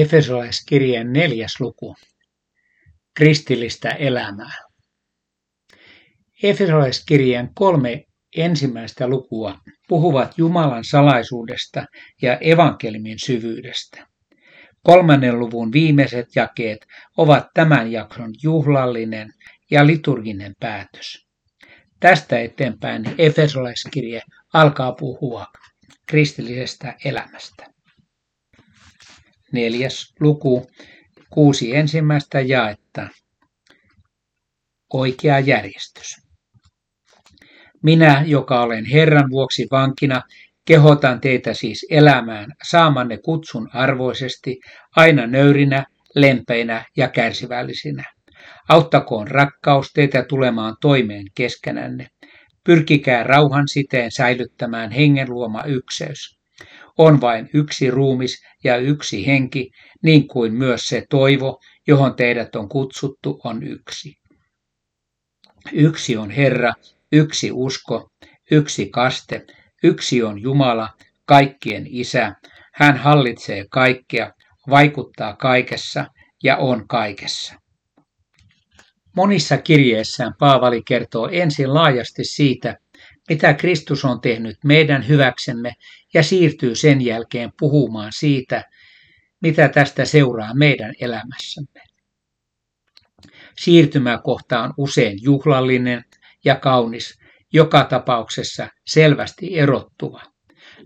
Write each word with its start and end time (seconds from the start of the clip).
Efesolaiskirjeen 0.00 1.12
neljäs 1.12 1.60
luku. 1.60 1.94
Kristillistä 3.14 3.90
elämää. 3.90 4.56
Efesolaiskirjeen 6.42 7.50
kolme 7.54 8.04
ensimmäistä 8.36 9.08
lukua 9.08 9.58
puhuvat 9.88 10.38
Jumalan 10.38 10.84
salaisuudesta 10.84 11.86
ja 12.22 12.38
evankelimin 12.40 13.18
syvyydestä. 13.18 14.06
Kolmannen 14.82 15.38
luvun 15.38 15.72
viimeiset 15.72 16.26
jakeet 16.34 16.86
ovat 17.16 17.46
tämän 17.54 17.92
jakson 17.92 18.30
juhlallinen 18.42 19.28
ja 19.70 19.86
liturginen 19.86 20.54
päätös. 20.60 21.26
Tästä 22.00 22.40
eteenpäin 22.40 23.14
Efesolaiskirje 23.18 24.22
alkaa 24.52 24.92
puhua 24.92 25.46
kristillisestä 26.06 26.94
elämästä. 27.04 27.75
Neljäs 29.56 30.14
luku, 30.20 30.66
kuusi 31.30 31.76
ensimmäistä 31.76 32.40
jaetta. 32.40 33.08
Oikea 34.94 35.38
järjestys. 35.38 36.06
Minä, 37.82 38.24
joka 38.26 38.60
olen 38.60 38.84
Herran 38.84 39.30
vuoksi 39.30 39.66
vankina, 39.70 40.22
kehotan 40.66 41.20
teitä 41.20 41.54
siis 41.54 41.86
elämään 41.90 42.46
saamanne 42.70 43.18
kutsun 43.18 43.68
arvoisesti, 43.72 44.56
aina 44.96 45.26
nöyrinä, 45.26 45.84
lempeinä 46.14 46.84
ja 46.96 47.08
kärsivällisinä. 47.08 48.04
Auttakoon 48.68 49.28
rakkaus 49.28 49.90
teitä 49.94 50.24
tulemaan 50.28 50.76
toimeen 50.80 51.24
keskenänne. 51.34 52.06
Pyrkikää 52.64 53.22
rauhan 53.22 53.68
siteen 53.68 54.10
säilyttämään 54.12 54.90
hengen 54.90 55.30
luoma 55.30 55.64
ykseys 55.64 56.35
on 56.98 57.20
vain 57.20 57.50
yksi 57.54 57.90
ruumis 57.90 58.42
ja 58.64 58.76
yksi 58.76 59.26
henki, 59.26 59.70
niin 60.02 60.28
kuin 60.28 60.54
myös 60.54 60.88
se 60.88 61.06
toivo, 61.10 61.60
johon 61.86 62.14
teidät 62.14 62.56
on 62.56 62.68
kutsuttu, 62.68 63.40
on 63.44 63.62
yksi. 63.62 64.14
Yksi 65.72 66.16
on 66.16 66.30
Herra, 66.30 66.72
yksi 67.12 67.52
usko, 67.52 68.10
yksi 68.50 68.88
kaste, 68.88 69.46
yksi 69.82 70.22
on 70.22 70.42
Jumala, 70.42 70.88
kaikkien 71.24 71.86
isä. 71.88 72.34
Hän 72.74 72.96
hallitsee 72.96 73.66
kaikkea, 73.70 74.32
vaikuttaa 74.70 75.36
kaikessa 75.36 76.06
ja 76.42 76.56
on 76.56 76.88
kaikessa. 76.88 77.54
Monissa 79.16 79.58
kirjeissään 79.58 80.32
Paavali 80.38 80.82
kertoo 80.82 81.28
ensin 81.32 81.74
laajasti 81.74 82.24
siitä, 82.24 82.76
mitä 83.28 83.54
Kristus 83.54 84.04
on 84.04 84.20
tehnyt 84.20 84.56
meidän 84.64 85.08
hyväksemme 85.08 85.72
ja 86.16 86.22
siirtyy 86.22 86.74
sen 86.74 87.00
jälkeen 87.00 87.50
puhumaan 87.58 88.12
siitä, 88.12 88.64
mitä 89.42 89.68
tästä 89.68 90.04
seuraa 90.04 90.54
meidän 90.54 90.94
elämässämme. 91.00 91.82
Siirtymäkohta 93.56 94.60
on 94.60 94.74
usein 94.76 95.18
juhlallinen 95.22 96.04
ja 96.44 96.54
kaunis, 96.54 97.14
joka 97.52 97.84
tapauksessa 97.84 98.68
selvästi 98.86 99.58
erottuva. 99.58 100.22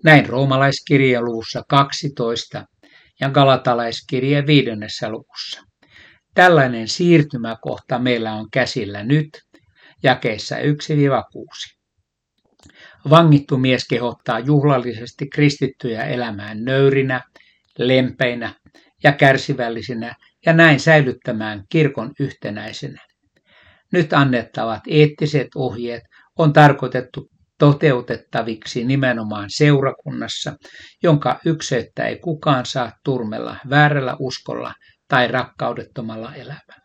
Näin 0.04 0.26
roomalaiskirja 0.26 1.22
luvussa 1.22 1.62
12 1.68 2.64
ja 3.20 3.30
galatalaiskirja 3.30 4.46
viidennessä 4.46 5.08
luvussa. 5.08 5.60
Tällainen 6.34 6.88
siirtymäkohta 6.88 7.98
meillä 7.98 8.32
on 8.32 8.48
käsillä 8.52 9.02
nyt, 9.02 9.28
jakeissa 10.02 10.56
1-6. 10.56 11.79
Vangittu 13.10 13.58
mies 13.58 13.88
kehottaa 13.88 14.38
juhlallisesti 14.38 15.28
kristittyjä 15.28 16.04
elämään 16.04 16.64
nöyrinä, 16.64 17.20
lempeinä 17.78 18.54
ja 19.02 19.12
kärsivällisinä 19.12 20.14
ja 20.46 20.52
näin 20.52 20.80
säilyttämään 20.80 21.64
kirkon 21.68 22.12
yhtenäisenä. 22.20 23.02
Nyt 23.92 24.12
annettavat 24.12 24.80
eettiset 24.88 25.48
ohjeet 25.54 26.02
on 26.38 26.52
tarkoitettu 26.52 27.30
toteutettaviksi 27.58 28.84
nimenomaan 28.84 29.48
seurakunnassa, 29.48 30.56
jonka 31.02 31.40
ykseyttä 31.46 32.06
ei 32.06 32.18
kukaan 32.18 32.66
saa 32.66 32.92
turmella 33.04 33.56
väärällä 33.70 34.16
uskolla 34.18 34.74
tai 35.08 35.28
rakkaudettomalla 35.28 36.34
elämällä. 36.34 36.79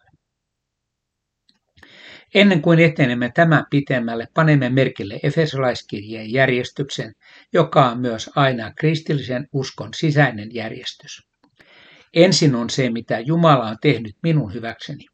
Ennen 2.35 2.61
kuin 2.61 2.79
etenemme 2.79 3.31
tämän 3.35 3.65
pitemmälle, 3.69 4.27
panemme 4.33 4.69
merkille 4.69 5.19
Efesolaiskirjeen 5.23 6.31
järjestyksen, 6.31 7.13
joka 7.53 7.89
on 7.89 7.99
myös 7.99 8.29
aina 8.35 8.73
kristillisen 8.79 9.47
uskon 9.53 9.89
sisäinen 9.93 10.49
järjestys. 10.53 11.27
Ensin 12.13 12.55
on 12.55 12.69
se, 12.69 12.89
mitä 12.89 13.19
Jumala 13.19 13.65
on 13.65 13.77
tehnyt 13.81 14.15
minun 14.23 14.53
hyväkseni. 14.53 15.05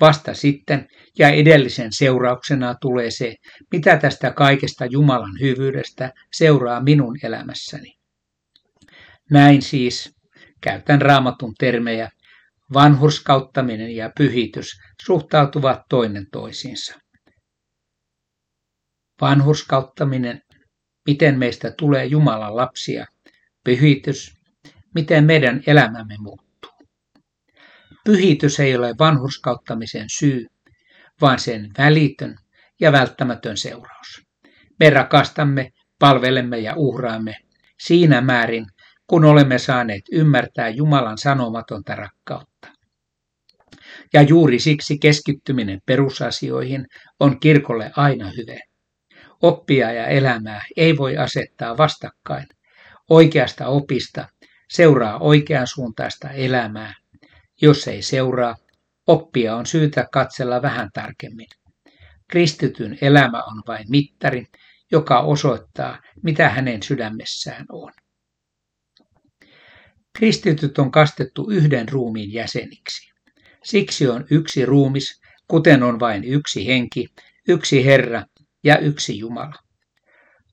Vasta 0.00 0.34
sitten 0.34 0.86
ja 1.18 1.28
edellisen 1.28 1.92
seurauksena 1.92 2.74
tulee 2.80 3.10
se, 3.10 3.34
mitä 3.72 3.96
tästä 3.96 4.30
kaikesta 4.30 4.86
Jumalan 4.86 5.40
hyvyydestä 5.40 6.12
seuraa 6.32 6.82
minun 6.82 7.16
elämässäni. 7.22 7.92
Näin 9.30 9.62
siis, 9.62 10.16
käytän 10.60 11.02
raamatun 11.02 11.54
termejä, 11.58 12.10
vanhurskauttaminen 12.72 13.96
ja 13.96 14.10
pyhitys 14.18 14.80
suhtautuvat 15.02 15.80
toinen 15.88 16.26
toisiinsa. 16.32 16.98
Vanhurskauttaminen, 19.20 20.42
miten 21.06 21.38
meistä 21.38 21.70
tulee 21.78 22.04
Jumalan 22.04 22.56
lapsia, 22.56 23.06
pyhitys, 23.64 24.34
miten 24.94 25.24
meidän 25.24 25.62
elämämme 25.66 26.14
muuttuu. 26.18 26.70
Pyhitys 28.04 28.60
ei 28.60 28.76
ole 28.76 28.94
vanhurskauttamisen 28.98 30.04
syy, 30.18 30.46
vaan 31.20 31.38
sen 31.38 31.70
välitön 31.78 32.36
ja 32.80 32.92
välttämätön 32.92 33.56
seuraus. 33.56 34.22
Me 34.80 34.90
rakastamme, 34.90 35.70
palvelemme 35.98 36.58
ja 36.58 36.74
uhraamme 36.76 37.36
siinä 37.80 38.20
määrin, 38.20 38.66
kun 39.06 39.24
olemme 39.24 39.58
saaneet 39.58 40.02
ymmärtää 40.12 40.68
Jumalan 40.68 41.18
sanomatonta 41.18 41.94
rakkautta. 41.94 42.47
Ja 44.12 44.22
juuri 44.22 44.58
siksi 44.58 44.98
keskittyminen 44.98 45.80
perusasioihin 45.86 46.86
on 47.20 47.40
kirkolle 47.40 47.90
aina 47.96 48.30
hyve. 48.36 48.60
Oppia 49.42 49.92
ja 49.92 50.06
elämää 50.06 50.64
ei 50.76 50.96
voi 50.96 51.16
asettaa 51.16 51.76
vastakkain. 51.76 52.46
Oikeasta 53.10 53.66
opista 53.66 54.28
seuraa 54.70 55.18
oikeansuuntaista 55.18 56.30
elämää. 56.30 56.94
Jos 57.62 57.88
ei 57.88 58.02
seuraa, 58.02 58.56
oppia 59.06 59.56
on 59.56 59.66
syytä 59.66 60.06
katsella 60.12 60.62
vähän 60.62 60.88
tarkemmin. 60.94 61.46
Kristityn 62.30 62.98
elämä 63.00 63.42
on 63.42 63.62
vain 63.66 63.86
mittari, 63.90 64.46
joka 64.92 65.20
osoittaa, 65.20 65.98
mitä 66.22 66.48
hänen 66.48 66.82
sydämessään 66.82 67.66
on. 67.68 67.92
Kristityt 70.18 70.78
on 70.78 70.90
kastettu 70.90 71.50
yhden 71.50 71.88
ruumiin 71.88 72.32
jäseniksi. 72.32 73.07
Siksi 73.68 74.08
on 74.08 74.24
yksi 74.30 74.66
ruumis, 74.66 75.20
kuten 75.48 75.82
on 75.82 76.00
vain 76.00 76.24
yksi 76.24 76.66
henki, 76.66 77.06
yksi 77.48 77.84
Herra 77.84 78.22
ja 78.64 78.78
yksi 78.78 79.18
Jumala. 79.18 79.54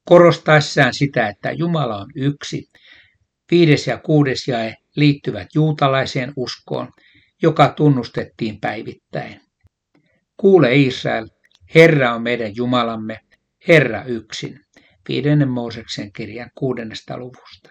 Korostaessaan 0.06 0.94
sitä, 0.94 1.28
että 1.28 1.52
Jumala 1.52 1.98
on 1.98 2.12
yksi, 2.16 2.70
viides 3.52 3.88
ja 3.88 3.98
kuudes 3.98 4.48
jae 4.48 4.76
liittyvät 4.96 5.48
juutalaiseen 5.56 6.34
uskoon, 6.36 6.92
joka 7.42 7.74
tunnustettiin 7.78 8.60
päivittäin. 8.60 9.42
Kuule 10.38 10.76
Israel, 10.76 11.28
Herra 11.76 12.16
on 12.16 12.22
meidän 12.24 12.56
Jumalamme, 12.56 13.20
Herra 13.68 14.04
yksin. 14.04 14.60
Viidennen 15.10 15.50
Mooseksen 15.50 16.12
kirjan 16.14 16.52
kuudennesta 16.56 17.18
luvusta. 17.18 17.70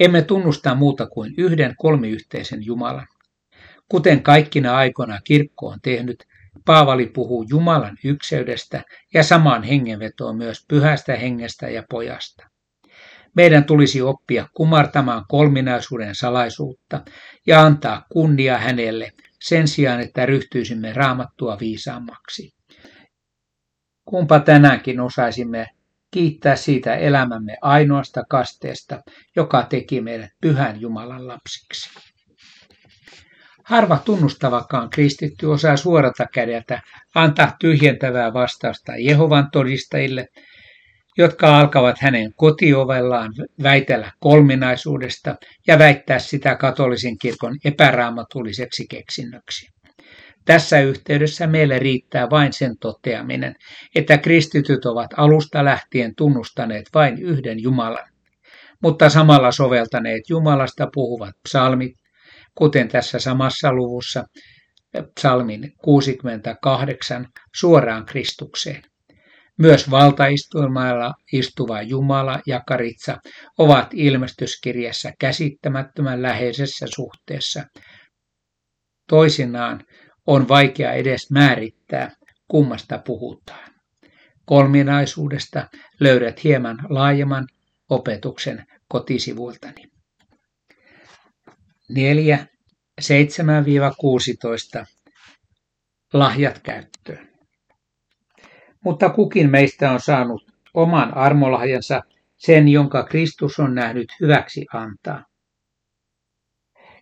Emme 0.00 0.22
tunnusta 0.22 0.74
muuta 0.74 1.06
kuin 1.06 1.34
yhden 1.36 1.74
kolmiyhteisen 1.76 2.64
Jumalan. 2.64 3.06
Kuten 3.88 4.22
kaikkina 4.22 4.76
aikoina 4.76 5.20
kirkko 5.24 5.66
on 5.66 5.78
tehnyt, 5.82 6.24
Paavali 6.64 7.06
puhuu 7.06 7.46
Jumalan 7.50 7.96
ykseydestä 8.04 8.82
ja 9.14 9.22
samaan 9.22 9.62
hengenvetoon 9.62 10.36
myös 10.36 10.64
pyhästä 10.68 11.16
hengestä 11.16 11.68
ja 11.68 11.82
pojasta. 11.90 12.46
Meidän 13.36 13.64
tulisi 13.64 14.02
oppia 14.02 14.48
kumartamaan 14.54 15.24
kolminaisuuden 15.28 16.14
salaisuutta 16.14 17.00
ja 17.46 17.62
antaa 17.62 18.04
kunnia 18.12 18.58
hänelle 18.58 19.12
sen 19.40 19.68
sijaan, 19.68 20.00
että 20.00 20.26
ryhtyisimme 20.26 20.92
raamattua 20.92 21.58
viisaammaksi. 21.60 22.52
Kumpa 24.04 24.40
tänäänkin 24.40 25.00
osaisimme 25.00 25.66
kiittää 26.10 26.56
siitä 26.56 26.94
elämämme 26.94 27.56
ainoasta 27.62 28.24
kasteesta, 28.30 29.02
joka 29.36 29.62
teki 29.62 30.00
meidät 30.00 30.30
pyhän 30.40 30.80
Jumalan 30.80 31.28
lapsiksi. 31.28 31.90
Harva 33.68 33.98
tunnustavakaan 34.04 34.90
kristitty 34.90 35.46
osaa 35.46 35.76
suorata 35.76 36.26
kädeltä 36.34 36.82
antaa 37.14 37.56
tyhjentävää 37.60 38.32
vastausta 38.32 38.92
Jehovan 38.98 39.48
todistajille, 39.52 40.26
jotka 41.18 41.58
alkavat 41.58 41.96
hänen 42.00 42.32
kotiovellaan 42.36 43.32
väitellä 43.62 44.12
kolminaisuudesta 44.20 45.36
ja 45.66 45.78
väittää 45.78 46.18
sitä 46.18 46.56
katolisen 46.56 47.18
kirkon 47.18 47.56
epäraamatuliseksi 47.64 48.86
keksinnöksi. 48.90 49.66
Tässä 50.44 50.80
yhteydessä 50.80 51.46
meille 51.46 51.78
riittää 51.78 52.30
vain 52.30 52.52
sen 52.52 52.74
toteaminen, 52.80 53.54
että 53.94 54.18
kristityt 54.18 54.86
ovat 54.86 55.10
alusta 55.16 55.64
lähtien 55.64 56.14
tunnustaneet 56.16 56.86
vain 56.94 57.22
yhden 57.22 57.62
Jumalan, 57.62 58.08
mutta 58.82 59.10
samalla 59.10 59.52
soveltaneet 59.52 60.22
Jumalasta 60.28 60.88
puhuvat 60.94 61.34
psalmit, 61.48 61.92
kuten 62.58 62.88
tässä 62.88 63.18
samassa 63.18 63.72
luvussa 63.72 64.24
psalmin 65.14 65.72
68 65.82 67.26
suoraan 67.56 68.06
Kristukseen. 68.06 68.82
Myös 69.58 69.90
valtaistuimalla 69.90 71.14
istuva 71.32 71.82
Jumala 71.82 72.40
ja 72.46 72.62
Karitsa 72.66 73.16
ovat 73.58 73.88
ilmestyskirjassa 73.92 75.12
käsittämättömän 75.20 76.22
läheisessä 76.22 76.86
suhteessa. 76.94 77.64
Toisinaan 79.08 79.84
on 80.26 80.48
vaikea 80.48 80.92
edes 80.92 81.30
määrittää, 81.30 82.10
kummasta 82.48 82.98
puhutaan. 83.06 83.70
Kolminaisuudesta 84.44 85.68
löydät 86.00 86.44
hieman 86.44 86.78
laajemman 86.88 87.46
opetuksen 87.90 88.64
kotisivuiltani. 88.88 89.97
4. 91.88 92.46
7-16 93.00 94.86
lahjat 96.12 96.58
käyttöön. 96.58 97.28
Mutta 98.84 99.08
kukin 99.08 99.50
meistä 99.50 99.90
on 99.90 100.00
saanut 100.00 100.52
oman 100.74 101.16
armolahjansa, 101.16 102.02
sen 102.36 102.68
jonka 102.68 103.02
Kristus 103.02 103.58
on 103.58 103.74
nähnyt 103.74 104.12
hyväksi 104.20 104.66
antaa. 104.72 105.24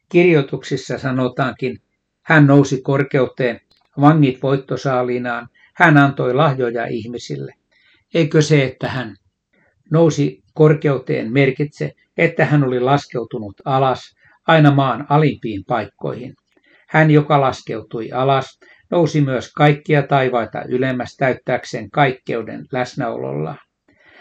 Kirjoituksissa 0.09 0.99
sanotaankin, 0.99 1.83
hän 2.23 2.47
nousi 2.47 2.83
korkeuteen, 2.83 3.61
vangit 4.01 4.43
voittosaaliinaan, 4.43 5.49
hän 5.75 5.97
antoi 5.97 6.35
lahjoja 6.35 6.87
ihmisille. 6.87 7.55
Eikö 8.15 8.43
se, 8.43 8.65
että 8.65 8.89
hän 8.89 9.17
nousi 9.91 10.43
korkeuteen 10.55 11.33
merkitse, 11.33 11.95
että 12.17 12.45
hän 12.45 12.65
oli 12.65 12.81
laskeutunut 12.81 13.63
alas 13.65 14.17
aina 14.47 14.71
maan 14.71 15.07
alimpiin 15.09 15.65
paikkoihin. 15.69 16.35
Hän, 16.89 17.11
joka 17.11 17.41
laskeutui 17.41 18.13
alas, 18.13 18.59
nousi 18.91 19.21
myös 19.21 19.53
kaikkia 19.53 20.03
taivaita 20.03 20.63
ylemmäs 20.69 21.17
täyttääkseen 21.17 21.91
kaikkeuden 21.91 22.65
läsnäolollaan. 22.73 23.59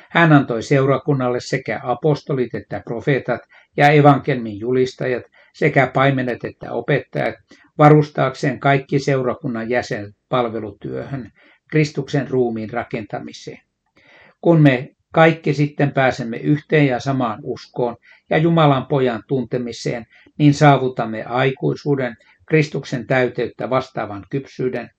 Hän 0.09 0.33
antoi 0.33 0.63
seurakunnalle 0.63 1.39
sekä 1.39 1.79
apostolit 1.83 2.55
että 2.55 2.81
profeetat 2.85 3.41
ja 3.77 3.89
evankelmin 3.89 4.59
julistajat 4.59 5.23
sekä 5.53 5.91
paimenet 5.93 6.45
että 6.45 6.71
opettajat 6.71 7.35
varustaakseen 7.77 8.59
kaikki 8.59 8.99
seurakunnan 8.99 9.69
jäsen 9.69 10.13
palvelutyöhön, 10.29 11.31
Kristuksen 11.69 12.29
ruumiin 12.29 12.69
rakentamiseen. 12.69 13.61
Kun 14.41 14.61
me 14.61 14.89
kaikki 15.15 15.53
sitten 15.53 15.91
pääsemme 15.91 16.37
yhteen 16.37 16.87
ja 16.87 16.99
samaan 16.99 17.39
uskoon 17.43 17.95
ja 18.29 18.37
Jumalan 18.37 18.85
pojan 18.85 19.23
tuntemiseen, 19.27 20.05
niin 20.37 20.53
saavutamme 20.53 21.23
aikuisuuden, 21.23 22.17
Kristuksen 22.45 23.07
täyteyttä 23.07 23.69
vastaavan 23.69 24.25
kypsyyden. 24.29 24.89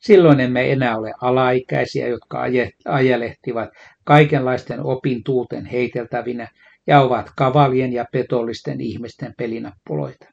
Silloin 0.00 0.40
emme 0.40 0.72
enää 0.72 0.98
ole 0.98 1.12
alaikäisiä, 1.20 2.08
jotka 2.08 2.44
ajelehtivat 2.84 3.70
kaikenlaisten 4.04 4.80
opin 4.80 5.24
tuulten 5.24 5.66
heiteltävinä 5.66 6.48
ja 6.86 7.00
ovat 7.00 7.30
kavalien 7.36 7.92
ja 7.92 8.04
petollisten 8.12 8.80
ihmisten 8.80 9.34
pelinappuloita. 9.38 10.26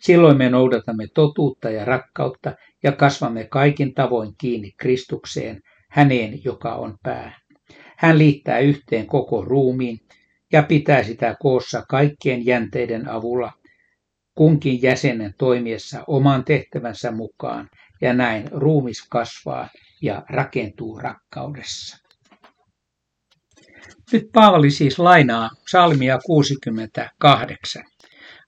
Silloin 0.00 0.38
me 0.38 0.50
noudatamme 0.50 1.06
totuutta 1.14 1.70
ja 1.70 1.84
rakkautta 1.84 2.54
ja 2.82 2.92
kasvamme 2.92 3.44
kaikin 3.44 3.94
tavoin 3.94 4.32
kiinni 4.38 4.72
Kristukseen, 4.76 5.60
häneen, 5.90 6.44
joka 6.44 6.74
on 6.74 6.96
pää. 7.02 7.45
Hän 7.98 8.18
liittää 8.18 8.58
yhteen 8.58 9.06
koko 9.06 9.44
ruumiin 9.44 9.98
ja 10.52 10.62
pitää 10.62 11.02
sitä 11.02 11.36
koossa 11.40 11.82
kaikkien 11.88 12.46
jänteiden 12.46 13.08
avulla, 13.08 13.52
kunkin 14.34 14.82
jäsenen 14.82 15.34
toimiessa 15.38 16.04
oman 16.06 16.44
tehtävänsä 16.44 17.10
mukaan, 17.10 17.68
ja 18.00 18.12
näin 18.12 18.48
ruumis 18.52 19.08
kasvaa 19.08 19.68
ja 20.02 20.22
rakentuu 20.30 20.98
rakkaudessa. 20.98 21.96
Nyt 24.12 24.28
Paavali 24.32 24.70
siis 24.70 24.98
lainaa 24.98 25.50
psalmia 25.64 26.18
68. 26.26 27.84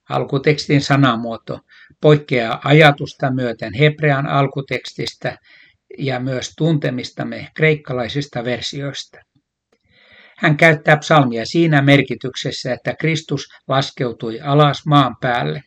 Alkutekstin 0.09 0.81
sanamuoto 0.81 1.61
poikkeaa 2.01 2.61
ajatusta 2.65 3.33
myöten 3.35 3.75
hebrean 3.75 4.27
alkutekstistä 4.27 5.37
ja 5.99 6.21
myös 6.21 6.53
tuntemistamme 6.57 7.49
kreikkalaisista 7.55 8.45
versioista. 8.45 9.19
Hän 10.39 10.57
käyttää 10.57 10.97
psalmia 10.97 11.47
siinä 11.47 11.83
merkityksessä, 11.83 12.73
että 12.73 12.95
Kristus 13.01 13.49
laskeutui 13.69 14.41
alas 14.41 14.87
maan 14.87 15.17
päälle 15.21 15.63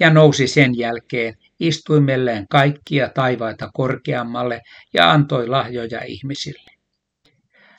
ja 0.00 0.10
nousi 0.10 0.46
sen 0.46 0.78
jälkeen 0.78 1.34
istuimelleen 1.60 2.48
kaikkia 2.48 3.08
taivaita 3.08 3.70
korkeammalle 3.74 4.60
ja 4.94 5.10
antoi 5.10 5.48
lahjoja 5.48 6.04
ihmisille. 6.04 6.70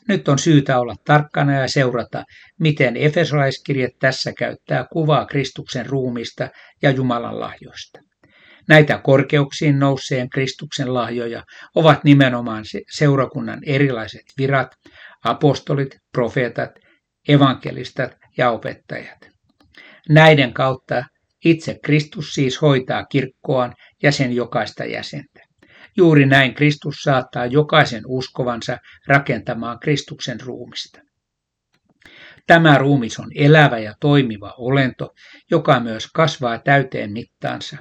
Nyt 0.07 0.27
on 0.27 0.39
syytä 0.39 0.79
olla 0.79 0.95
tarkkana 1.05 1.59
ja 1.59 1.67
seurata, 1.67 2.23
miten 2.59 2.97
Efesolaiskirje 2.97 3.89
tässä 3.99 4.33
käyttää 4.37 4.85
kuvaa 4.91 5.25
Kristuksen 5.25 5.85
ruumista 5.85 6.49
ja 6.81 6.91
Jumalan 6.91 7.39
lahjoista. 7.39 7.99
Näitä 8.67 8.97
korkeuksiin 8.97 9.79
nouseen 9.79 10.29
Kristuksen 10.29 10.93
lahjoja 10.93 11.43
ovat 11.75 12.03
nimenomaan 12.03 12.63
seurakunnan 12.91 13.59
erilaiset 13.65 14.25
virat, 14.37 14.75
apostolit, 15.23 15.97
profeetat, 16.11 16.71
evankelistat 17.27 18.11
ja 18.37 18.51
opettajat. 18.51 19.29
Näiden 20.09 20.53
kautta 20.53 21.03
itse 21.45 21.79
Kristus 21.83 22.33
siis 22.33 22.61
hoitaa 22.61 23.05
kirkkoaan 23.05 23.73
ja 24.03 24.11
sen 24.11 24.35
jokaista 24.35 24.85
jäsentä. 24.85 25.39
Juuri 25.97 26.25
näin 26.25 26.53
Kristus 26.53 26.95
saattaa 26.95 27.45
jokaisen 27.45 28.03
uskovansa 28.07 28.77
rakentamaan 29.07 29.79
Kristuksen 29.79 30.41
ruumista. 30.41 31.01
Tämä 32.47 32.77
ruumis 32.77 33.19
on 33.19 33.29
elävä 33.35 33.79
ja 33.79 33.93
toimiva 33.99 34.53
olento, 34.57 35.09
joka 35.51 35.79
myös 35.79 36.07
kasvaa 36.13 36.59
täyteen 36.59 37.11
mittaansa. 37.11 37.77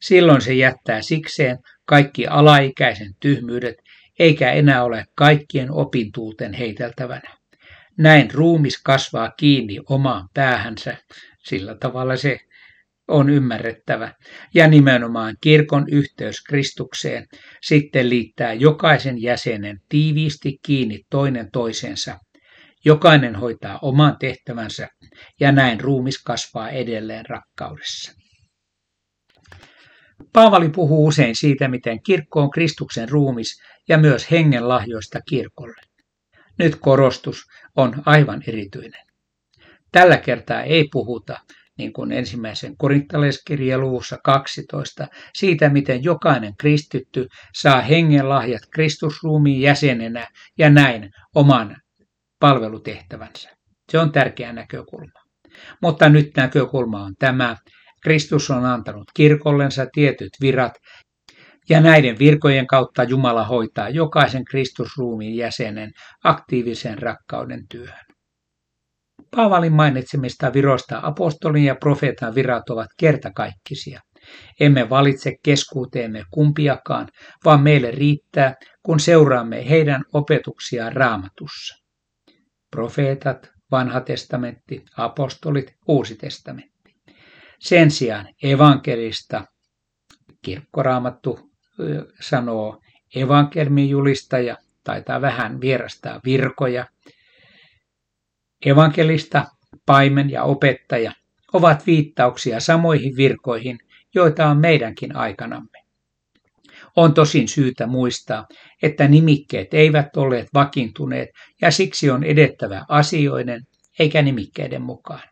Silloin 0.00 0.40
se 0.40 0.54
jättää 0.54 1.02
sikseen 1.02 1.58
kaikki 1.86 2.26
alaikäisen 2.26 3.12
tyhmyydet, 3.20 3.76
eikä 4.20 4.52
enää 4.52 4.84
ole 4.84 5.04
kaikkien 5.14 5.70
opintuuten 5.70 6.52
heiteltävänä. 6.52 7.36
Näin 7.98 8.30
ruumis 8.34 8.82
kasvaa 8.82 9.30
kiinni 9.30 9.78
omaan 9.88 10.28
päähänsä, 10.34 10.96
sillä 11.44 11.74
tavalla 11.74 12.16
se 12.16 12.38
on 13.08 13.30
ymmärrettävä, 13.30 14.14
ja 14.54 14.68
nimenomaan 14.68 15.36
kirkon 15.40 15.86
yhteys 15.90 16.42
Kristukseen 16.44 17.26
sitten 17.62 18.10
liittää 18.10 18.52
jokaisen 18.52 19.22
jäsenen 19.22 19.78
tiiviisti 19.88 20.58
kiinni 20.66 21.00
toinen 21.10 21.50
toisensa. 21.52 22.18
Jokainen 22.84 23.34
hoitaa 23.34 23.78
oman 23.82 24.16
tehtävänsä, 24.18 24.88
ja 25.40 25.52
näin 25.52 25.80
ruumis 25.80 26.22
kasvaa 26.22 26.70
edelleen 26.70 27.26
rakkaudessa. 27.26 28.19
Paavali 30.32 30.68
puhuu 30.68 31.06
usein 31.06 31.36
siitä, 31.36 31.68
miten 31.68 32.02
kirkko 32.02 32.40
on 32.40 32.50
Kristuksen 32.50 33.08
ruumis 33.08 33.62
ja 33.88 33.98
myös 33.98 34.30
hengen 34.30 34.68
lahjoista 34.68 35.20
kirkolle. 35.28 35.80
Nyt 36.58 36.76
korostus 36.76 37.42
on 37.76 38.02
aivan 38.06 38.42
erityinen. 38.46 39.06
Tällä 39.92 40.16
kertaa 40.16 40.62
ei 40.62 40.88
puhuta 40.92 41.38
niin 41.78 41.92
kuin 41.92 42.12
ensimmäisen 42.12 42.76
korintalaiskirjan 42.76 43.80
luvussa 43.80 44.18
12, 44.24 45.06
siitä 45.34 45.68
miten 45.68 46.04
jokainen 46.04 46.56
kristitty 46.56 47.26
saa 47.54 47.80
hengen 47.80 48.28
lahjat 48.28 48.62
Kristusruumiin 48.72 49.60
jäsenenä 49.60 50.26
ja 50.58 50.70
näin 50.70 51.10
oman 51.34 51.76
palvelutehtävänsä. 52.40 53.50
Se 53.92 53.98
on 53.98 54.12
tärkeä 54.12 54.52
näkökulma. 54.52 55.20
Mutta 55.82 56.08
nyt 56.08 56.30
näkökulma 56.36 57.02
on 57.02 57.14
tämä. 57.18 57.56
Kristus 58.02 58.50
on 58.50 58.64
antanut 58.64 59.10
kirkollensa 59.14 59.86
tietyt 59.92 60.30
virat, 60.40 60.72
ja 61.68 61.80
näiden 61.80 62.18
virkojen 62.18 62.66
kautta 62.66 63.02
Jumala 63.02 63.44
hoitaa 63.44 63.88
jokaisen 63.88 64.44
Kristusruumiin 64.44 65.36
jäsenen 65.36 65.90
aktiivisen 66.24 66.98
rakkauden 66.98 67.68
työhön. 67.68 68.04
Paavalin 69.36 69.72
mainitsemista 69.72 70.52
virosta 70.52 71.00
apostolin 71.02 71.64
ja 71.64 71.74
profeetan 71.74 72.34
virat 72.34 72.70
ovat 72.70 72.88
kertakaikkisia. 72.96 74.00
Emme 74.60 74.90
valitse 74.90 75.32
keskuuteemme 75.44 76.22
kumpiakaan, 76.30 77.08
vaan 77.44 77.60
meille 77.62 77.90
riittää, 77.90 78.54
kun 78.82 79.00
seuraamme 79.00 79.68
heidän 79.68 80.02
opetuksiaan 80.12 80.92
raamatussa. 80.92 81.74
profeetat, 82.70 83.50
vanha 83.70 84.00
testamentti, 84.00 84.84
apostolit, 84.96 85.72
uusi 85.88 86.16
testamentti. 86.16 86.79
Sen 87.60 87.90
sijaan 87.90 88.28
evankelista 88.42 89.44
kirkkoraamattu 90.42 91.50
sanoo 92.20 92.80
evankelmin 93.16 93.88
julistaja, 93.88 94.56
taitaa 94.84 95.20
vähän 95.20 95.60
vierastaa 95.60 96.20
virkoja. 96.24 96.86
Evankelista, 98.66 99.46
paimen 99.86 100.30
ja 100.30 100.42
opettaja 100.42 101.12
ovat 101.52 101.86
viittauksia 101.86 102.60
samoihin 102.60 103.16
virkoihin, 103.16 103.78
joita 104.14 104.46
on 104.46 104.56
meidänkin 104.56 105.16
aikanamme. 105.16 105.78
On 106.96 107.14
tosin 107.14 107.48
syytä 107.48 107.86
muistaa, 107.86 108.46
että 108.82 109.08
nimikkeet 109.08 109.74
eivät 109.74 110.16
olleet 110.16 110.48
vakiintuneet 110.54 111.28
ja 111.62 111.70
siksi 111.70 112.10
on 112.10 112.24
edettävä 112.24 112.84
asioiden 112.88 113.62
eikä 113.98 114.22
nimikkeiden 114.22 114.82
mukaan. 114.82 115.29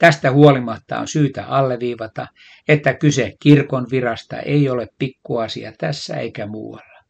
Tästä 0.00 0.30
huolimatta 0.30 0.98
on 0.98 1.08
syytä 1.08 1.46
alleviivata, 1.46 2.26
että 2.68 2.94
kyse 2.94 3.32
kirkon 3.42 3.86
virasta 3.90 4.38
ei 4.38 4.68
ole 4.68 4.86
pikkuasia 4.98 5.72
tässä 5.78 6.16
eikä 6.16 6.46
muualla. 6.46 7.00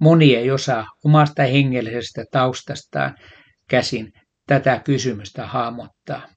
Moni 0.00 0.36
ei 0.36 0.50
osaa 0.50 0.86
omasta 1.04 1.42
hengellisestä 1.42 2.24
taustastaan 2.30 3.14
käsin 3.68 4.12
tätä 4.46 4.80
kysymystä 4.84 5.46
hahmottaa. 5.46 6.28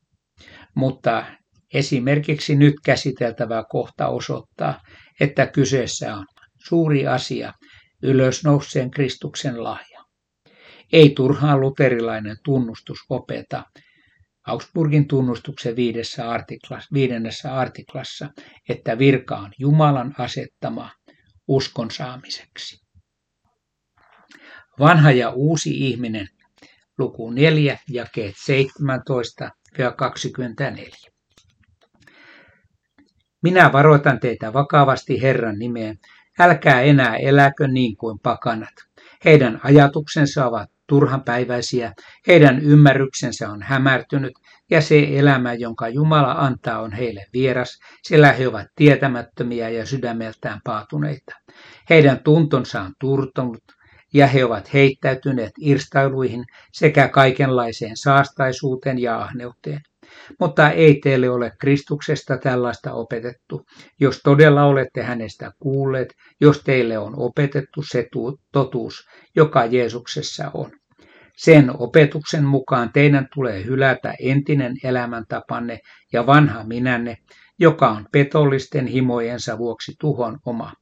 Mutta 0.76 1.26
esimerkiksi 1.74 2.56
nyt 2.56 2.74
käsiteltävä 2.86 3.64
kohta 3.70 4.08
osoittaa, 4.08 4.82
että 5.20 5.48
kyseessä 5.48 6.16
on 6.16 6.26
suuri 6.68 7.08
asia, 7.08 7.54
ylösnouseen 8.04 8.92
Kristuksen 8.92 9.64
lahja. 9.64 10.04
Ei 10.94 11.10
turhaan 11.10 11.62
luterilainen 11.62 12.38
tunnustus 12.46 13.00
opeta 13.10 13.64
Augsburgin 14.48 15.08
tunnustuksen 15.08 15.76
viidessä 15.76 16.30
artiklassa, 16.30 16.90
viidennessä 16.94 17.56
artiklassa, 17.56 18.30
että 18.70 18.98
virka 18.98 19.38
on 19.38 19.52
Jumalan 19.60 20.16
asettama 20.18 20.92
uskon 21.48 21.92
saamiseksi. 21.92 22.84
Vanha 24.80 25.12
ja 25.12 25.30
uusi 25.30 25.90
ihminen, 25.90 26.28
luku 26.98 27.32
4, 27.32 27.80
jakeet 27.90 28.36
17 28.46 29.50
ja 29.78 29.92
24. 29.92 30.90
Minä 33.44 33.72
varoitan 33.74 34.20
teitä 34.20 34.54
vakavasti 34.54 35.22
Herran 35.22 35.60
nimeen, 35.60 35.98
älkää 36.40 36.82
enää 36.82 37.18
eläkö 37.18 37.68
niin 37.68 37.98
kuin 37.98 38.20
pakanat. 38.20 38.74
Heidän 39.26 39.60
ajatuksensa 39.64 40.48
ovat 40.48 40.70
turhanpäiväisiä, 40.94 41.94
heidän 42.28 42.60
ymmärryksensä 42.60 43.50
on 43.50 43.62
hämärtynyt 43.62 44.34
ja 44.72 44.82
se 44.82 45.08
elämä, 45.12 45.54
jonka 45.54 45.88
Jumala 45.88 46.32
antaa, 46.32 46.80
on 46.82 46.92
heille 46.92 47.26
vieras, 47.34 47.80
sillä 48.04 48.32
he 48.32 48.48
ovat 48.48 48.68
tietämättömiä 48.76 49.70
ja 49.70 49.86
sydämeltään 49.86 50.60
paatuneita. 50.64 51.36
Heidän 51.90 52.20
tuntonsa 52.24 52.82
on 52.82 52.94
turtunut 53.00 53.64
ja 54.14 54.28
he 54.28 54.46
ovat 54.46 54.74
heittäytyneet 54.74 55.52
irstailuihin 55.60 56.46
sekä 56.72 57.08
kaikenlaiseen 57.08 57.98
saastaisuuteen 57.98 59.00
ja 59.00 59.22
ahneuteen. 59.22 59.82
Mutta 60.40 60.70
ei 60.70 61.00
teille 61.04 61.30
ole 61.30 61.52
Kristuksesta 61.60 62.38
tällaista 62.38 62.94
opetettu. 62.94 63.66
Jos 64.00 64.20
todella 64.24 64.64
olette 64.64 65.04
hänestä 65.04 65.52
kuulleet, 65.60 66.14
jos 66.42 66.62
teille 66.64 66.98
on 66.98 67.14
opetettu 67.18 67.84
se 67.84 68.08
totuus, 68.52 69.08
joka 69.36 69.66
Jeesuksessa 69.66 70.52
on. 70.54 70.72
Sen 71.38 71.82
opetuksen 71.82 72.44
mukaan 72.44 72.92
teidän 72.94 73.28
tulee 73.34 73.66
hylätä 73.66 74.14
entinen 74.20 74.74
elämäntapanne 74.84 75.80
ja 76.14 76.26
vanha 76.26 76.64
minänne, 76.64 77.18
joka 77.60 77.90
on 77.90 78.06
petollisten 78.12 78.88
himojensa 78.88 79.58
vuoksi 79.58 79.94
tuhon 80.00 80.40
oma. 80.46 80.74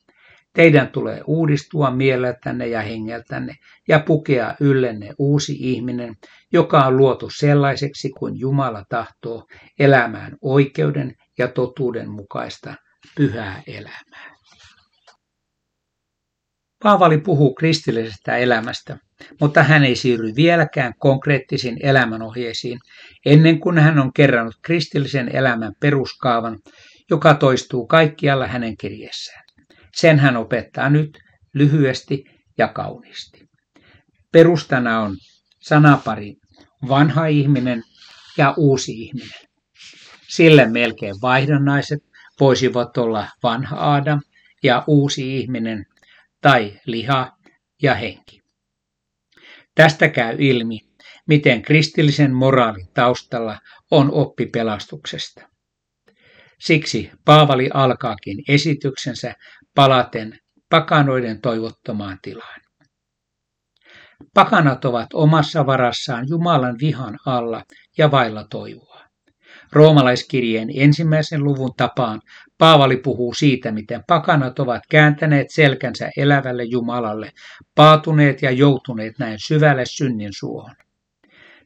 Teidän 0.53 0.88
tulee 0.88 1.22
uudistua 1.25 1.91
mieleltänne 1.91 2.67
ja 2.67 2.81
hengeltänne 2.81 3.55
ja 3.88 4.00
pukea 4.00 4.55
yllenne 4.60 5.13
uusi 5.17 5.55
ihminen, 5.60 6.15
joka 6.53 6.86
on 6.86 6.98
luotu 6.98 7.29
sellaiseksi 7.29 8.10
kuin 8.10 8.39
Jumala 8.39 8.84
tahtoo 8.89 9.46
elämään 9.79 10.38
oikeuden 10.41 11.15
ja 11.38 11.48
totuuden 11.48 12.10
mukaista 12.10 12.74
pyhää 13.15 13.63
elämää. 13.67 14.40
Paavali 16.84 17.18
puhuu 17.18 17.54
kristillisestä 17.54 18.38
elämästä, 18.38 18.98
mutta 19.42 19.64
hän 19.64 19.84
ei 19.84 19.96
siirry 19.96 20.36
vieläkään 20.36 20.94
konkreettisiin 21.00 21.78
elämänohjeisiin 21.84 22.80
ennen 23.26 23.60
kuin 23.60 23.78
hän 23.78 24.00
on 24.00 24.14
kerrannut 24.14 24.56
kristillisen 24.62 25.36
elämän 25.36 25.74
peruskaavan, 25.80 26.60
joka 27.10 27.34
toistuu 27.34 27.88
kaikkialla 27.88 28.48
hänen 28.48 28.78
kirjeessään. 28.78 29.44
Sen 29.96 30.20
hän 30.20 30.38
opettaa 30.38 30.90
nyt 30.90 31.20
lyhyesti 31.54 32.24
ja 32.58 32.68
kauniisti. 32.68 33.46
Perustana 34.32 35.00
on 35.00 35.16
sanapari 35.60 36.34
vanha 36.88 37.26
ihminen 37.26 37.84
ja 38.38 38.54
uusi 38.58 38.92
ihminen. 38.92 39.50
Sille 40.28 40.66
melkein 40.66 41.16
vaihdonnaiset 41.22 42.00
voisivat 42.40 42.98
olla 42.98 43.28
vanha 43.44 43.96
Adam 43.96 44.22
ja 44.64 44.84
uusi 44.88 45.38
ihminen 45.38 45.86
tai 46.41 46.79
liha 46.86 47.31
ja 47.81 47.95
henki. 47.95 48.41
Tästä 49.75 50.10
käy 50.10 50.36
ilmi, 50.39 50.79
miten 51.27 51.62
kristillisen 51.62 52.33
moraalin 52.33 52.88
taustalla 52.93 53.60
on 53.91 54.12
oppi 54.12 54.45
pelastuksesta. 54.45 55.41
Siksi 56.60 57.12
Paavali 57.25 57.69
alkaakin 57.74 58.38
esityksensä 58.48 59.36
palaten 59.75 60.39
pakanoiden 60.69 61.41
toivottomaan 61.41 62.19
tilaan. 62.21 62.62
Pakanat 64.33 64.86
ovat 64.86 65.07
omassa 65.13 65.65
varassaan 65.65 66.25
Jumalan 66.29 66.75
vihan 66.81 67.17
alla 67.25 67.63
ja 67.98 68.12
vailla 68.12 68.43
toivoa. 68.43 69.01
Roomalaiskirjeen 69.71 70.67
ensimmäisen 70.75 71.43
luvun 71.43 71.74
tapaan 71.77 72.21
Paavali 72.62 72.98
puhuu 72.98 73.34
siitä, 73.34 73.72
miten 73.72 74.03
pakanat 74.08 74.60
ovat 74.60 74.84
kääntäneet 74.89 75.50
selkänsä 75.50 76.10
elävälle 76.18 76.63
Jumalalle, 76.63 77.32
paatuneet 77.75 78.41
ja 78.41 78.51
joutuneet 78.51 79.20
näin 79.20 79.39
syvälle 79.39 79.86
synnin 79.86 80.34
suohon. 80.34 80.75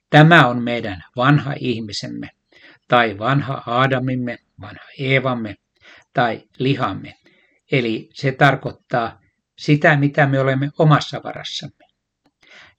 Tämä 0.10 0.48
on 0.48 0.64
meidän 0.64 1.04
vanha 1.16 1.54
ihmisemme, 1.60 2.30
tai 2.88 3.18
vanha 3.20 3.64
Aadamimme, 3.66 4.38
vanha 4.62 4.86
Eevamme, 5.00 5.56
tai 6.14 6.44
lihamme. 6.60 7.14
Eli 7.72 8.10
se 8.14 8.32
tarkoittaa 8.32 9.22
sitä, 9.58 9.98
mitä 9.98 10.25
me 10.25 10.40
olemme 10.40 10.70
omassa 10.80 11.22
varassamme. 11.24 11.86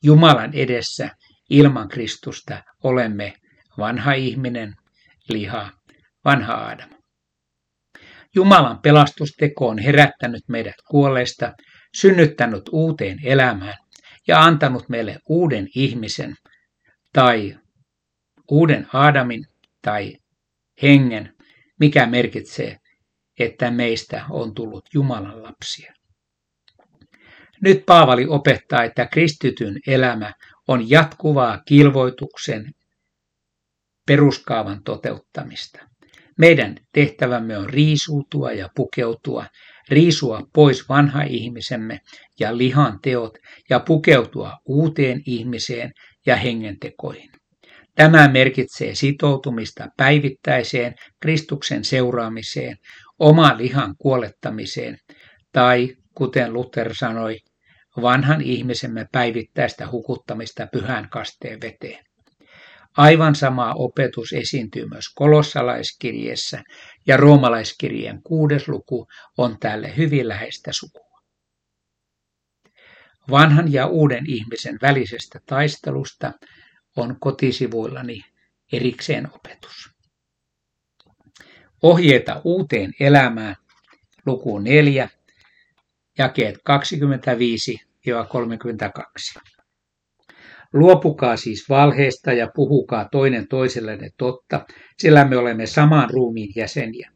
Jumalan 0.03 0.55
edessä 0.55 1.11
ilman 1.51 1.89
Kristusta 1.89 2.63
olemme 2.83 3.33
vanha 3.79 4.13
ihminen, 4.13 4.75
liha, 5.29 5.71
vanha 6.25 6.55
Aadam. 6.55 6.96
Jumalan 8.37 8.79
pelastusteko 8.83 9.69
on 9.69 9.79
herättänyt 9.79 10.43
meidät 10.49 10.75
kuolleista, 10.91 11.53
synnyttänyt 11.95 12.63
uuteen 12.73 13.19
elämään 13.25 13.75
ja 14.29 14.41
antanut 14.41 14.89
meille 14.89 15.19
uuden 15.29 15.69
ihmisen 15.75 16.35
tai 17.13 17.59
uuden 18.51 18.87
Aadamin 18.93 19.45
tai 19.83 20.17
hengen, 20.83 21.35
mikä 21.81 22.07
merkitsee, 22.07 22.77
että 23.39 23.71
meistä 23.71 24.25
on 24.31 24.55
tullut 24.55 24.85
Jumalan 24.95 25.43
lapsia. 25.43 25.93
Nyt 27.63 27.87
Paavali 27.87 28.27
opettaa, 28.27 28.85
että 28.85 29.07
kristityn 29.07 29.81
elämä 29.87 30.33
on 30.69 30.91
jatkuvaa 30.91 31.63
kilvoituksen 31.69 32.73
peruskaavan 34.07 34.83
toteuttamista. 34.83 35.96
Meidän 36.39 36.77
tehtävämme 36.93 37.59
on 37.59 37.71
riisuutua 37.71 38.53
ja 38.53 38.69
pukeutua, 38.77 39.47
riisua 39.91 40.43
pois 40.55 40.89
vanha 40.89 41.23
ihmisemme 41.23 41.99
ja 42.41 42.59
lihan 42.59 42.99
teot 43.03 43.39
ja 43.71 43.81
pukeutua 43.81 44.53
uuteen 44.67 45.23
ihmiseen 45.27 45.93
ja 46.27 46.37
hengentekoihin. 46.37 47.31
Tämä 47.95 48.29
merkitsee 48.29 48.95
sitoutumista 48.95 49.87
päivittäiseen 49.97 50.95
Kristuksen 51.21 51.85
seuraamiseen, 51.85 52.77
oman 53.19 53.59
lihan 53.59 53.95
kuolettamiseen 53.99 54.99
tai, 55.53 55.95
kuten 56.15 56.53
Luther 56.53 56.95
sanoi, 56.95 57.37
vanhan 58.03 58.43
ihmisemme 58.43 59.07
päivittäistä 59.13 59.91
hukuttamista 59.91 60.67
pyhän 60.73 61.09
kasteen 61.11 61.61
veteen. 61.61 62.06
Aivan 62.97 63.35
sama 63.35 63.75
opetus 63.75 64.33
esiintyy 64.33 64.89
myös 64.89 65.05
kolossalaiskirjeessä 65.15 66.63
ja 67.07 67.17
roomalaiskirjeen 67.17 68.23
kuudes 68.23 68.69
luku 68.69 69.07
on 69.39 69.59
tälle 69.61 69.97
hyvin 69.97 70.29
läheistä 70.29 70.73
sukua. 70.73 71.21
Vanhan 73.31 73.73
ja 73.73 73.87
uuden 73.87 74.25
ihmisen 74.27 74.79
välisestä 74.83 75.41
taistelusta 75.47 76.33
on 76.97 77.17
kotisivuillani 77.21 78.25
erikseen 78.73 79.29
opetus. 79.35 79.91
Ohjeita 81.83 82.41
uuteen 82.45 82.93
elämään, 83.01 83.57
luku 84.27 84.59
4, 84.59 85.09
jakeet 86.19 86.57
25-32. 89.39 89.56
Luopukaa 90.73 91.37
siis 91.37 91.69
valheesta 91.69 92.33
ja 92.33 92.49
puhukaa 92.55 93.09
toinen 93.13 93.49
toisellenne 93.49 94.09
totta, 94.17 94.67
sillä 94.99 95.25
me 95.25 95.37
olemme 95.37 95.67
saman 95.67 96.11
ruumiin 96.11 96.53
jäseniä. 96.57 97.11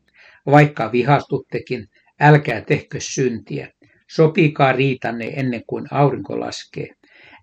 Vaikka 0.46 0.92
vihastuttekin, 0.92 1.86
älkää 2.20 2.60
tehkö 2.60 3.00
syntiä. 3.00 3.68
Sopikaa 4.10 4.72
riitanne 4.72 5.32
ennen 5.36 5.62
kuin 5.66 5.86
aurinko 5.90 6.40
laskee. 6.40 6.88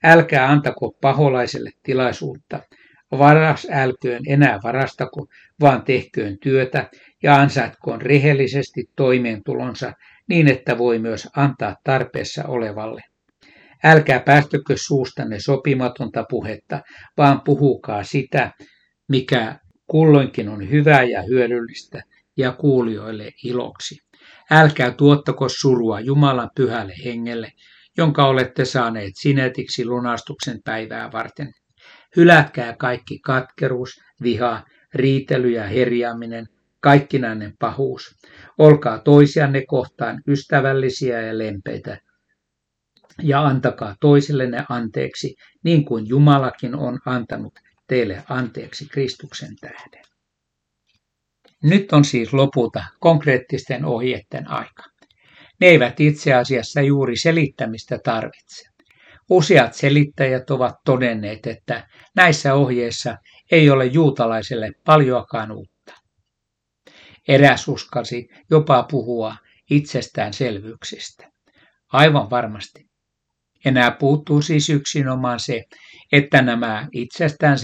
Älkää 0.04 0.52
antako 0.52 0.98
paholaiselle 1.02 1.72
tilaisuutta. 1.84 2.60
Varas 3.12 3.68
älköön 3.72 4.22
enää 4.28 4.60
varastako, 4.64 5.28
vaan 5.62 5.84
tehköön 5.84 6.38
työtä 6.42 6.90
ja 7.24 7.36
ansaitkoon 7.36 8.02
rehellisesti 8.02 8.84
toimeentulonsa 8.96 9.94
niin, 10.30 10.48
että 10.48 10.78
voi 10.78 11.00
myös 11.00 11.30
antaa 11.36 11.76
tarpeessa 11.84 12.44
olevalle. 12.48 13.04
Älkää 13.84 14.20
päästökö 14.20 14.74
suustanne 14.78 15.40
sopimatonta 15.40 16.26
puhetta, 16.30 16.82
vaan 17.18 17.42
puhukaa 17.42 18.04
sitä, 18.04 18.52
mikä 19.10 19.60
kulloinkin 19.88 20.50
on 20.50 20.70
hyvää 20.70 21.04
ja 21.04 21.22
hyödyllistä 21.22 22.04
ja 22.38 22.52
kuulijoille 22.52 23.32
iloksi. 23.44 23.98
Älkää 24.52 24.92
tuottako 24.92 25.50
surua 25.50 26.00
Jumalan 26.00 26.50
pyhälle 26.56 26.94
hengelle, 27.06 27.52
jonka 27.98 28.28
olette 28.28 28.66
saaneet 28.66 29.12
sinetiksi 29.16 29.86
lunastuksen 29.86 30.60
päivää 30.66 31.12
varten. 31.12 31.52
Hylätkää 32.16 32.76
kaikki 32.80 33.20
katkeruus, 33.20 33.90
viha, 34.24 34.64
riitely 34.94 35.50
ja 35.50 35.64
herjaaminen, 35.64 36.46
kaikkinainen 36.80 37.54
pahuus. 37.60 38.16
Olkaa 38.58 39.00
toisianne 39.00 39.64
kohtaan 39.68 40.22
ystävällisiä 40.28 41.22
ja 41.22 41.38
lempeitä, 41.38 41.98
ja 43.24 43.46
antakaa 43.46 43.96
toisillenne 44.02 44.66
anteeksi, 44.70 45.36
niin 45.64 45.86
kuin 45.86 46.08
Jumalakin 46.08 46.76
on 46.76 47.00
antanut 47.06 47.54
teille 47.88 48.24
anteeksi 48.30 48.86
Kristuksen 48.86 49.56
tähden. 49.62 50.04
Nyt 51.64 51.94
on 51.94 52.06
siis 52.06 52.34
lopulta 52.34 52.84
konkreettisten 53.00 53.86
ohjeiden 53.86 54.48
aika. 54.48 54.84
Ne 55.62 55.68
eivät 55.68 56.00
itse 56.00 56.34
asiassa 56.34 56.82
juuri 56.82 57.18
selittämistä 57.18 58.00
tarvitse. 58.04 58.70
Useat 59.30 59.74
selittäjät 59.74 60.50
ovat 60.50 60.76
todenneet, 60.86 61.48
että 61.48 61.88
näissä 62.16 62.54
ohjeissa 62.54 63.18
ei 63.52 63.70
ole 63.70 63.86
juutalaiselle 63.86 64.72
paljoakaan 64.86 65.52
uutta. 65.52 65.94
Eräs 67.28 67.68
uskalsi 67.68 68.28
jopa 68.50 68.84
puhua 68.92 69.36
itsestäänselvyyksistä. 69.70 71.32
Aivan 71.94 72.30
varmasti. 72.30 72.87
Enää 73.66 73.92
puuttuu 73.92 74.42
siis 74.42 74.70
yksinomaan 74.70 75.40
se, 75.40 75.64
että 76.12 76.42
nämä 76.42 76.88
itsestään 76.92 77.58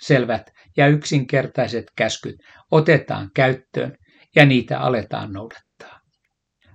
selvät 0.00 0.42
ja 0.76 0.86
yksinkertaiset 0.86 1.84
käskyt 1.96 2.36
otetaan 2.70 3.30
käyttöön 3.34 3.96
ja 4.36 4.46
niitä 4.46 4.80
aletaan 4.80 5.32
noudattaa. 5.32 6.00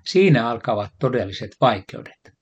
Siinä 0.06 0.50
alkavat 0.50 0.92
todelliset 1.00 1.52
vaikeudet. 1.62 2.40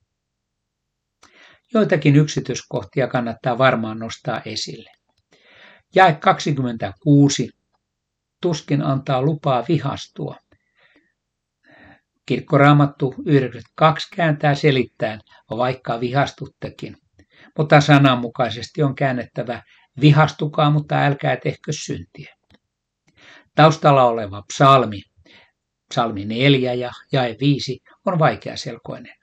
Joitakin 1.73 2.15
yksityiskohtia 2.15 3.07
kannattaa 3.07 3.57
varmaan 3.57 3.99
nostaa 3.99 4.41
esille. 4.45 4.89
Jae 5.95 6.13
26 6.13 7.49
tuskin 8.41 8.81
antaa 8.81 9.21
lupaa 9.21 9.65
vihastua. 9.67 10.35
Kirkkoraamattu 12.27 13.15
92 13.25 14.07
kääntää 14.15 14.55
selittäen, 14.55 15.19
vaikka 15.49 15.99
vihastuttekin. 15.99 16.97
Mutta 17.57 17.81
sananmukaisesti 17.81 18.83
on 18.83 18.95
käännettävä 18.95 19.61
vihastukaa, 20.01 20.71
mutta 20.71 20.95
älkää 21.05 21.37
tehkö 21.37 21.71
syntiä. 21.71 22.35
Taustalla 23.55 24.03
oleva 24.03 24.41
psalmi, 24.53 25.01
psalmi 25.89 26.25
4 26.25 26.73
ja 26.73 26.91
jae 27.11 27.35
5, 27.39 27.79
on 28.05 28.19
vaikeaselkoinen. 28.19 29.15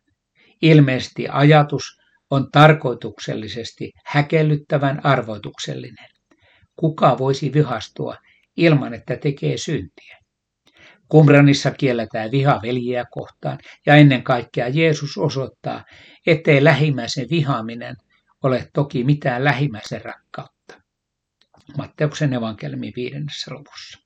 Ilmeisesti 0.62 1.28
ajatus 1.28 1.84
on 2.30 2.50
tarkoituksellisesti 2.50 3.90
häkellyttävän 4.06 5.06
arvoituksellinen. 5.06 6.08
Kuka 6.76 7.18
voisi 7.18 7.52
vihastua 7.52 8.16
ilman, 8.56 8.94
että 8.94 9.16
tekee 9.16 9.56
syntiä? 9.56 10.23
Kumranissa 11.08 11.70
kielletään 11.70 12.30
viha 12.30 12.60
veljiä 12.62 13.04
kohtaan 13.10 13.58
ja 13.86 13.94
ennen 13.94 14.22
kaikkea 14.22 14.68
Jeesus 14.68 15.18
osoittaa, 15.18 15.84
ettei 16.26 16.64
lähimmäisen 16.64 17.26
vihaaminen 17.30 17.96
ole 18.42 18.68
toki 18.72 19.04
mitään 19.04 19.44
lähimmäisen 19.44 20.04
rakkautta. 20.04 20.74
Matteuksen 21.78 22.32
evankeliumin 22.32 22.92
viidennessä 22.96 23.54
luvussa. 23.54 23.98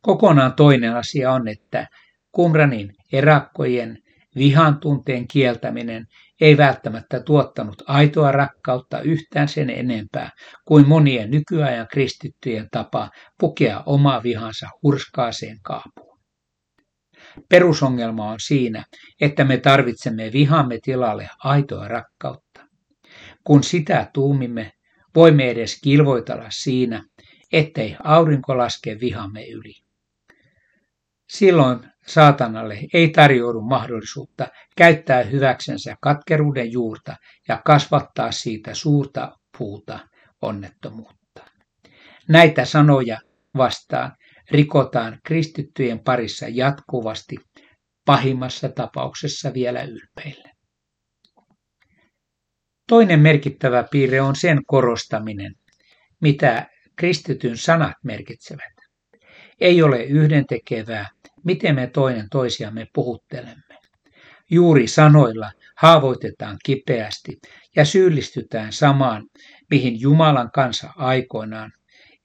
Kokonaan 0.00 0.54
toinen 0.54 0.96
asia 0.96 1.32
on, 1.32 1.48
että 1.48 1.86
Kumranin 2.32 2.92
erakkojen 3.12 3.98
vihan 4.36 4.80
tunteen 4.80 5.28
kieltäminen 5.28 6.06
ei 6.40 6.56
välttämättä 6.56 7.20
tuottanut 7.20 7.82
aitoa 7.86 8.32
rakkautta 8.32 9.00
yhtään 9.00 9.48
sen 9.48 9.70
enempää 9.70 10.30
kuin 10.64 10.88
monien 10.88 11.30
nykyajan 11.30 11.86
kristittyjen 11.92 12.68
tapa 12.70 13.10
pukea 13.40 13.82
oma 13.86 14.22
vihansa 14.22 14.68
hurskaaseen 14.82 15.58
kaapuun. 15.62 16.15
Perusongelma 17.48 18.30
on 18.30 18.40
siinä, 18.40 18.84
että 19.20 19.44
me 19.44 19.56
tarvitsemme 19.56 20.32
vihamme 20.32 20.78
tilalle 20.82 21.30
aitoa 21.44 21.88
rakkautta. 21.88 22.60
Kun 23.44 23.62
sitä 23.62 24.10
tuumimme, 24.12 24.72
voimme 25.14 25.50
edes 25.50 25.80
kilvoitella 25.82 26.46
siinä, 26.50 27.04
ettei 27.52 27.96
aurinko 28.04 28.58
laske 28.58 29.00
vihamme 29.00 29.46
yli. 29.46 29.74
Silloin 31.28 31.80
saatanalle 32.06 32.78
ei 32.94 33.08
tarjoudu 33.08 33.60
mahdollisuutta 33.60 34.48
käyttää 34.76 35.22
hyväksensä 35.22 35.96
katkeruuden 36.00 36.72
juurta 36.72 37.16
ja 37.48 37.62
kasvattaa 37.64 38.32
siitä 38.32 38.74
suurta 38.74 39.38
puuta 39.58 39.98
onnettomuutta. 40.42 41.42
Näitä 42.28 42.64
sanoja 42.64 43.18
vastaan 43.56 44.12
rikotaan 44.50 45.18
kristittyjen 45.24 45.98
parissa 45.98 46.46
jatkuvasti, 46.48 47.36
pahimmassa 48.04 48.68
tapauksessa 48.68 49.54
vielä 49.54 49.82
ylpeille. 49.82 50.50
Toinen 52.88 53.20
merkittävä 53.20 53.84
piirre 53.90 54.20
on 54.20 54.36
sen 54.36 54.58
korostaminen, 54.66 55.54
mitä 56.20 56.66
kristityn 56.96 57.56
sanat 57.56 57.94
merkitsevät. 58.04 58.72
Ei 59.60 59.82
ole 59.82 60.02
yhdentekevää, 60.02 61.08
miten 61.44 61.74
me 61.74 61.86
toinen 61.86 62.26
toisiamme 62.30 62.86
puhuttelemme. 62.94 63.78
Juuri 64.50 64.86
sanoilla 64.86 65.52
haavoitetaan 65.76 66.56
kipeästi 66.64 67.38
ja 67.76 67.84
syyllistytään 67.84 68.72
samaan, 68.72 69.26
mihin 69.70 70.00
Jumalan 70.00 70.50
kansa 70.54 70.90
aikoinaan, 70.96 71.72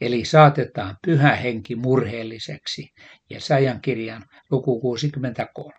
eli 0.02 0.26
saatetaan 0.26 0.98
pyhä 1.06 1.36
henki 1.36 1.76
murheelliseksi, 1.76 2.94
Jesajan 3.30 3.82
kirjan 3.82 4.26
luku 4.52 4.82
63. 4.82 5.74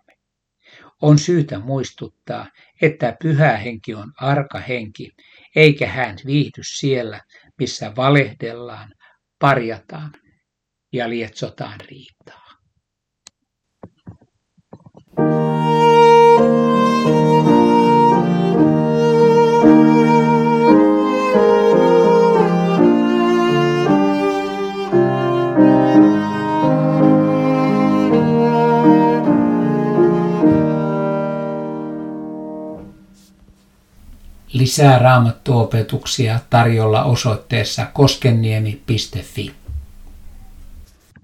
On 1.01 1.19
syytä 1.19 1.59
muistuttaa, 1.59 2.47
että 2.81 3.17
pyhä 3.23 3.57
henki 3.57 3.93
on 3.93 4.13
arka 4.17 4.59
henki, 4.59 5.11
eikä 5.55 5.87
hän 5.87 6.17
viihdy 6.25 6.61
siellä, 6.63 7.21
missä 7.59 7.95
valehdellaan, 7.95 8.93
parjataan 9.39 10.11
ja 10.93 11.09
lietsotaan 11.09 11.79
riitaa. 11.89 12.42
Lisää 34.63 34.99
raamattuopetuksia 34.99 36.39
tarjolla 36.49 37.03
osoitteessa 37.03 37.85
koskenniemi.fi. 37.93 39.62